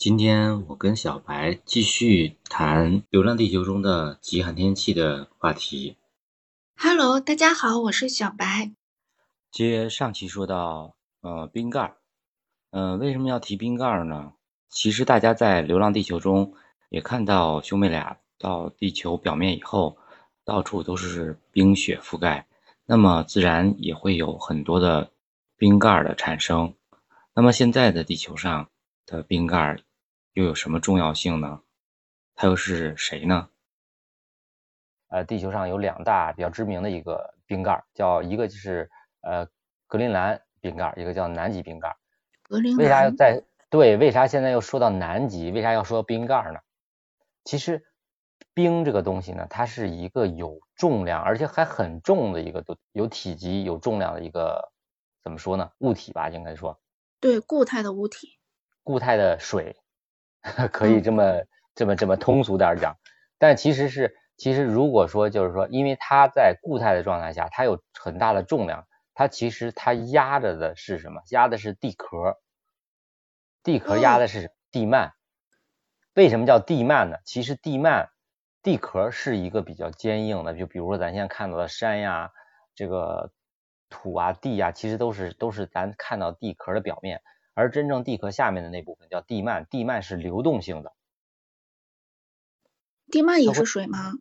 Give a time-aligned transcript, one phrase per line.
[0.00, 5.98] 今天我跟小白继续谈《流浪地球》中的极寒天气的话题。
[6.74, 8.72] Hello，大家好，我是小白。
[9.50, 11.96] 接上期说到，呃，冰盖儿，
[12.70, 14.32] 呃，为什么要提冰盖儿呢？
[14.70, 16.54] 其实大家在《流浪地球》中
[16.88, 19.98] 也看到，兄妹俩到地球表面以后，
[20.46, 22.46] 到处都是冰雪覆盖，
[22.86, 25.10] 那么自然也会有很多的
[25.58, 26.72] 冰盖儿的产生。
[27.34, 28.70] 那么现在的地球上
[29.04, 29.76] 的冰盖。
[30.40, 31.60] 又有什么重要性呢？
[32.34, 33.50] 它又是谁呢？
[35.08, 39.46] 呃，地球上有两大比较知名的一个冰盖，叫一个就是呃
[39.86, 41.94] 格陵兰冰盖，一个叫南极冰盖。
[42.42, 43.98] 格陵兰为啥要在对？
[43.98, 45.50] 为啥现在又说到南极？
[45.50, 46.60] 为啥要说冰盖呢？
[47.44, 47.84] 其实
[48.54, 54.72] 冰这个东西呢，它是一个有重量，而且还很重的一个有体积、有重量的一个
[55.22, 55.70] 怎么说呢？
[55.78, 56.80] 物体吧，应该说。
[57.20, 58.38] 对，固态的物体。
[58.82, 59.76] 固态的水。
[60.72, 61.42] 可以这么
[61.74, 62.96] 这么这么通俗点讲，
[63.38, 71.20] 但其实是其实如果说就是说，因为它在固态的状态下，它有很大的重量，它其实它压着的是什么？
[71.30, 72.36] 压的是地壳，
[73.64, 75.12] 地壳压的是地幔。
[76.14, 77.18] 为什么叫地幔呢？
[77.24, 78.08] 其实地幔
[78.62, 82.30] 地壳是一个比较坚硬的，就比如说咱现在看到的山呀，
[82.74, 83.30] 这个
[83.90, 87.20] 土啊地呀，其实都是都是咱看到地壳的表面。
[87.54, 90.92] 而真正地壳下面的那部分叫地幔，地幔是流动性的。
[93.08, 94.12] 地幔也是水吗？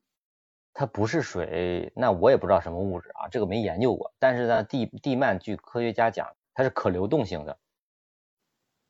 [0.74, 4.14] 它不是水，那我也不知道什么物质啊，这个没研究过。
[4.20, 7.60] 但是呢，地地幔据科学家讲，它是可流动性的。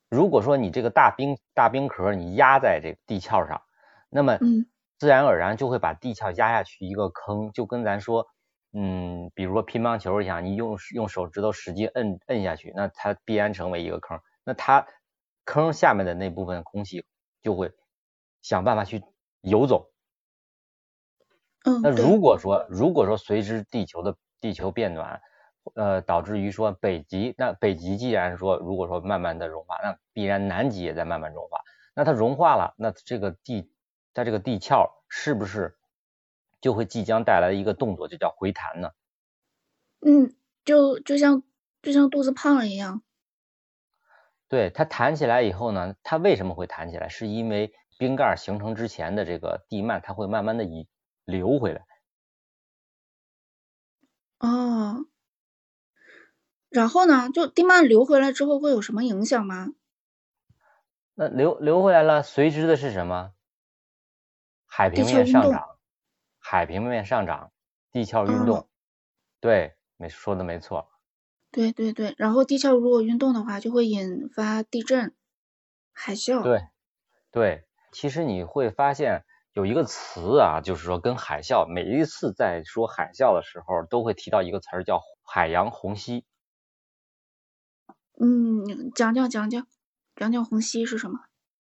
[0.08, 3.62] 如果说你这个大冰大冰壳你压在这个地壳上，
[4.08, 4.38] 那么
[4.98, 8.26] 自然而然就会把地壳压下去一个坑，就跟咱说。
[8.72, 14.20] 嗯，比如说乒乓球一样，你用用手指头使劲摁摁下去，那它必然成为一个坑。
[14.50, 14.84] 那它
[15.44, 17.04] 坑下面的那部分空气
[17.40, 17.72] 就会
[18.42, 19.04] 想办法去
[19.42, 19.92] 游走。
[21.62, 25.20] 嗯，那如果说如果说随之地球的地球变暖，
[25.74, 31.60] 呃，导致于说北极，那北极既然说如果说慢慢的融化，那必然南极也在慢慢融化。
[31.94, 33.72] 那它融化了，那这个地
[34.12, 35.76] 它这个地壳是不是？
[36.60, 38.90] 就会即将带来一个动作，就叫回弹呢。
[40.00, 40.34] 嗯，
[40.64, 41.44] 就就像
[41.82, 43.02] 就像肚子胖了一样。
[44.50, 47.08] 对，它弹起来以后呢，它为什么会弹起来？
[47.08, 50.88] 是因为冰盖形成之前的这个地幔，它会慢慢的以
[51.24, 51.86] 流回来。
[54.40, 55.06] 哦。
[56.68, 59.68] 然后呢，就地幔流回来之后会有什么影响吗？
[61.14, 63.32] 那流流回来了，随之的是什么？
[64.66, 65.76] 海平面上涨。
[66.40, 67.52] 海平面上涨，
[67.92, 68.68] 地壳运动，
[69.38, 70.90] 对，没说的没错。
[71.52, 75.14] 对对对，然后地壳如果运动的话，就会引发地震、
[75.92, 76.42] 海啸。
[76.42, 76.68] 对
[77.30, 86.24] 对，其实你会发现有一个词啊，就是说跟海啸，每一次在说海啸的时候，都会提到一个词儿叫海洋虹吸。
[88.20, 89.66] 嗯，讲讲讲讲，
[90.14, 91.18] 讲讲虹吸是什么？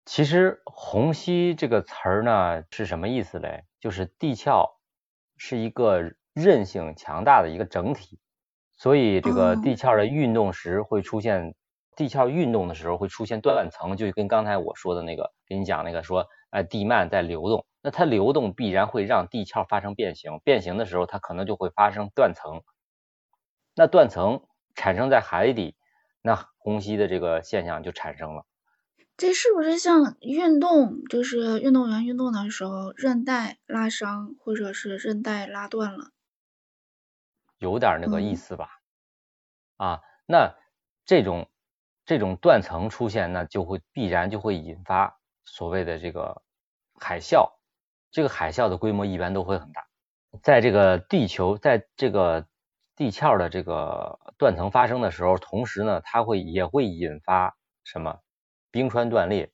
[0.04, 3.64] 其实虹吸这个词儿呢是什么意思嘞？
[3.80, 4.68] 就是地壳
[5.36, 8.18] 是一个韧性强大的一个整体，
[8.82, 11.54] 所以这个地壳的运动时会出现，
[11.94, 22.60] 地壳运动的时候会出现断层，就跟刚才我说的那个，给你讲那个说，哎，地幔在流动，那它流动必然会让地壳发生变形，变形的时候它可能就会发生断层，
[23.76, 24.42] 那断层
[24.74, 25.76] 产生在海底，
[26.20, 28.44] 那虹吸的这个现象就产生了。
[29.16, 36.06] 这是不是像运动，就是运动员运动的时候韧带拉伤，或者是韧带拉断了？
[37.62, 38.68] 有点那个意思吧？
[39.76, 40.52] 啊，那
[41.04, 41.48] 这种
[42.04, 46.42] 这种断层出现，那就会必然就会引发所谓的这个
[46.98, 47.52] 海啸。
[48.10, 49.86] 这个海啸的规模一般都会很大。
[50.42, 52.48] 在这个地球，在这个
[52.96, 58.18] 地壳的这个断层发生的时候，同时呢，它会也会引发什么？
[58.72, 59.52] 冰川断裂，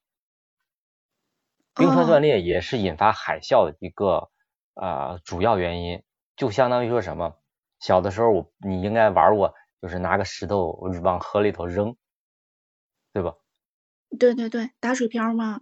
[1.75, 4.31] 冰川断裂也是引发海啸的一个
[4.75, 6.03] 呃主要原因，
[6.37, 7.37] 就相当于说什么？
[7.81, 10.73] 小的时候我你应该玩过，就是拿个石头
[11.03, 11.97] 往河里头扔，
[13.13, 13.35] 对吧？
[14.19, 15.61] 对对对，打水漂吗？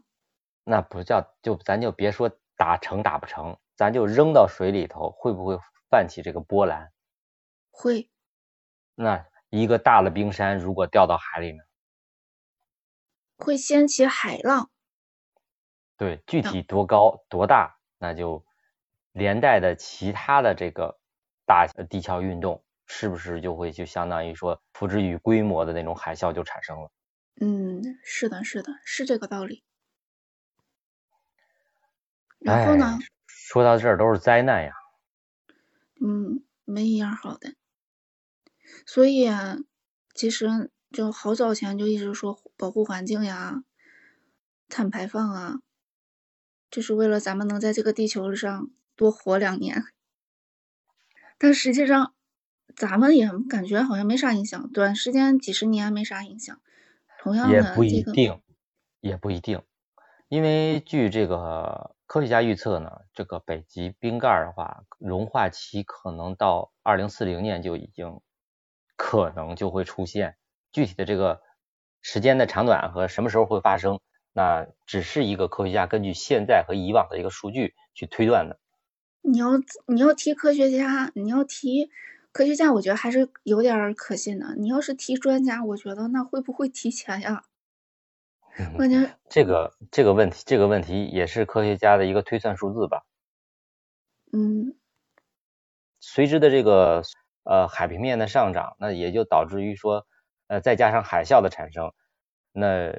[0.65, 5.59] 那不叫，就咱就别说打成打不成，咱就扔到水里头，会不会
[5.91, 6.93] 泛起这个波澜？
[7.71, 8.11] 会。
[8.95, 11.59] 那一个大的冰山如果掉到海里呢？
[13.37, 14.71] 会掀起海浪，
[15.99, 18.47] 对，具体多高多大，那就
[19.13, 20.99] 连带的其他的这个
[21.47, 26.91] 大地壳运动，是不是就会就相当于说，付之于规模的那种海啸就产生了？
[27.41, 29.63] 嗯，是的，是的，是这个道理。
[32.41, 32.99] 然后呢？
[33.27, 34.73] 说到这儿都是灾难呀。
[36.01, 37.55] 嗯，没一样好的。
[38.87, 39.59] 所以啊，
[40.15, 43.63] 其实就好早前就一直说保护环境呀、
[44.69, 45.61] 碳排放啊，
[46.71, 49.96] 就是为了咱们能在这个地球上多活两年。
[51.39, 52.15] 但实际上，
[52.75, 56.61] 咱们也感觉好像没啥影响，短时间几十年没啥影响。
[57.21, 58.41] 同样的，也不一定，
[59.01, 59.63] 也不一定，
[60.29, 61.95] 因为据这个。
[62.09, 68.21] 科学家预测呢，这个北极冰盖的话，融化期可能到二零四零年就已经
[68.95, 70.37] 可能就会出现。
[70.71, 71.43] 具体的这个
[72.03, 73.99] 时间的长短和什么时候会发生，
[74.33, 78.61] 那只是一个科学家根据现在和以往的一个数据去推断的。
[79.29, 79.49] 你要
[79.87, 81.91] 你要提科学家，你要提
[82.31, 84.55] 科学家，我觉得还是有点可信的。
[84.57, 87.43] 你要是提专家，我觉得那会不会提前呀？
[88.79, 93.05] 我觉得这个这个问题，这个问题也是科学家的一个推算数字吧。
[94.33, 94.77] 嗯。
[96.01, 97.03] 随之的这个
[97.43, 100.07] 呃海平面的上涨，那也就导致于说
[100.47, 101.93] 呃再加上海啸的产生，
[102.53, 102.93] 那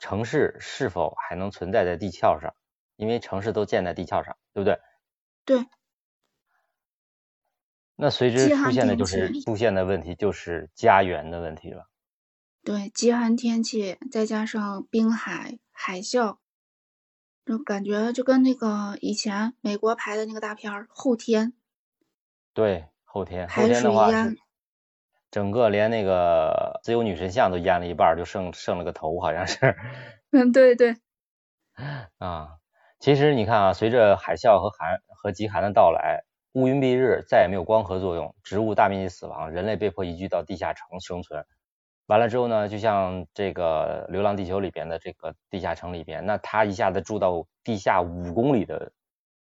[0.00, 2.52] 城市是否还能存在在地壳上？
[2.96, 4.78] 因为城市都建在地壳上，对不对？
[5.46, 5.66] 对。
[7.94, 11.88] 那随之出现的就是出现的问题就是家园的问题了。
[12.62, 16.36] 对，极寒天气再加上冰海海啸，
[17.46, 21.52] 就感觉就跟那个以前美国拍的那个大片《后天》。
[22.52, 24.10] 对，后天，后天的话
[25.30, 29.76] 整个连那个自由女神像都淹了一半，就剩剩了个头，好像是。
[30.32, 30.96] 嗯，对对。
[32.18, 32.58] 啊，
[32.98, 41.44] 其实你看啊，随着海啸和寒和极寒的到来，乌云蔽日，再也没有光合作用，植物大面积死亡，人类被迫移居到地下城生存。
[42.06, 48.92] 完了之后呢，就像这个《流浪地球》里边的这个地下城里边，那他一下子住到地下五公里的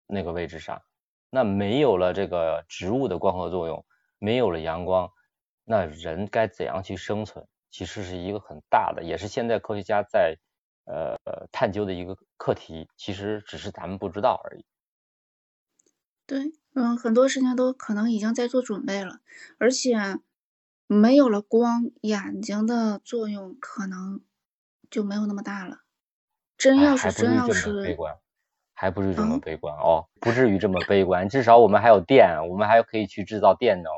[0.06, 0.80] 那个位置上，
[1.28, 3.84] 那没有了这个植物的光合作用，
[4.18, 5.10] 没有了阳光，
[5.64, 7.46] 那人该怎样去生存？
[7.70, 10.36] 其实是一个很大的，也是现在科学家在
[10.86, 11.18] 呃
[11.52, 12.88] 探究的一个课题。
[12.96, 14.64] 其实只是咱们不知道而已。
[16.26, 19.20] 对，嗯，很多事情都可能已经在做准备了，
[19.58, 20.18] 而且。
[20.88, 24.20] 没有了光，眼睛的作用可能
[24.88, 25.80] 就没有那么大了。
[26.56, 28.16] 真要是真要是悲观，
[28.72, 31.28] 还不至于这么悲观哦，不至于这么悲观。
[31.28, 33.92] 至少我们还有电，我们还可以去制造电能。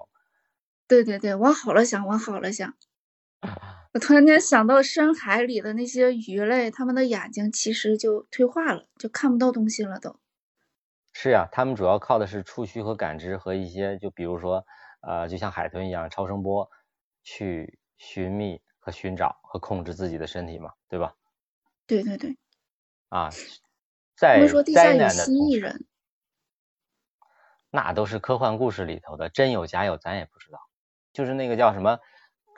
[0.86, 2.74] 对对对，往好了想，往好了想。
[3.92, 10.18] 我突然间想到深海里的那些鱼类，它们的眼睛其实就退化了，就看不到东西了都。
[11.12, 14.64] 是呀，它们主要靠的是触须和感知和一些，就比如说
[15.00, 16.68] 呃，就像海豚一样超声波。
[17.24, 21.14] 去寻觅和寻找和控制自己的身体嘛，对吧？
[21.86, 22.38] 对对对。
[23.10, 23.28] 啊，
[24.16, 25.84] 在灾难的人，
[27.70, 30.58] 那都是科幻故事里头的，真有假有咱也不知道。
[31.12, 31.98] 就是那个叫什么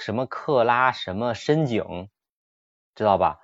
[0.00, 2.08] 什么克拉什么深井，
[2.94, 3.38] 知道吧？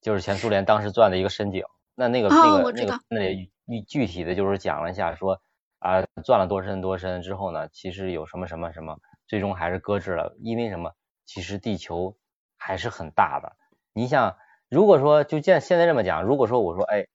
[0.00, 1.64] 就是前苏联当时钻的一个深井。
[1.94, 3.20] 那那个那个那个那
[3.64, 5.40] 里具体的就是讲了一下，说
[5.78, 8.98] 啊钻了多深多深之后呢，其实有什么什么什么。
[9.26, 10.94] 最终还是搁置了，因为什么？
[11.26, 12.16] 其实地球
[12.56, 13.56] 还是很大的。
[13.92, 14.38] 你想，
[14.70, 17.06] 如果说就现现在这么讲，如果说我说，哎，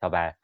[0.00, 0.38] 小白，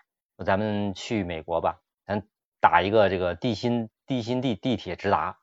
[0.44, 2.22] 咱们去美国吧，咱
[2.60, 5.38] 打一个这个地心地心地地铁直达，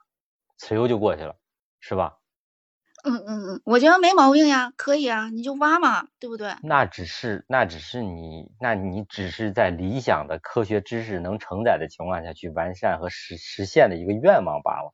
[0.60, 1.38] 呲溜就过去了，
[1.82, 2.18] 是吧？
[3.04, 6.56] 嗯嗯嗯，我觉得没毛病呀，可以啊，你就挖嘛，对不对？
[6.64, 14.94] 那只是那只是你，那你只是在理想的科学知识能承载的情况下去完善和实实现的一个愿望罢了。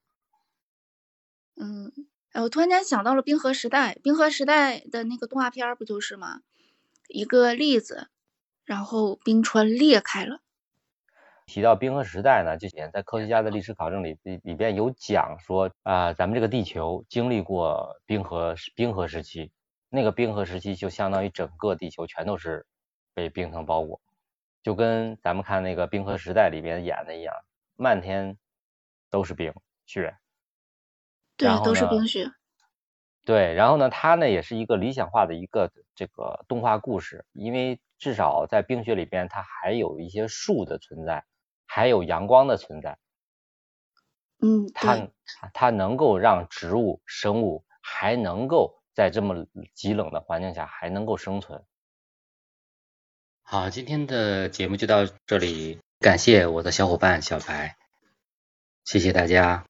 [1.58, 1.92] 嗯，
[2.32, 6.42] 哎，我突然间想到了《冰河时代》，《冰河时代》的那个动画片不就是吗？
[7.08, 8.08] 一个例子，
[8.66, 10.43] 然后冰川裂开了。
[11.46, 19.52] 提到《冰河时代》呢，就在科学家的历史考证里里边有讲说啊，咱们这个地球经历过冰河冰河时期，
[19.90, 22.66] 那个冰河时期就相当于整个地球全都是
[23.14, 24.02] 被冰层包裹，
[24.64, 27.36] 就跟咱们看那个《冰河时代》里边演的一样，
[27.76, 28.38] 漫天
[29.10, 29.54] 都是冰
[29.86, 30.16] 雪。
[31.36, 32.26] 对，都是冰雪。
[33.26, 41.24] 对，然后呢，它呢也是一个理想化的一个这个动画故事，因为至少在冰雪里边，它还有一些树的存在，
[41.76, 43.00] 还有阳光的存在。
[44.40, 45.10] 嗯，它
[45.56, 51.64] 它能够让植物生物还能够在这么极冷的环境下还能够生存。
[53.42, 57.76] 好，今天的节目就到这里，感谢我的小伙伴小白，
[58.86, 59.66] 谢谢大家。